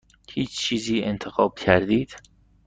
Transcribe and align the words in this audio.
هیچ 0.33 0.57
چیزی 0.59 1.03
انتخاب 1.03 1.57
کردید؟ 1.59 2.15